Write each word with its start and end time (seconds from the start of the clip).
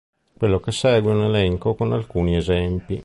Quello 0.35 0.59
che 0.59 0.71
segue 0.71 1.11
è 1.11 1.13
un 1.13 1.25
elenco 1.25 1.75
con 1.75 1.93
alcuni 1.93 2.35
esempi. 2.35 2.99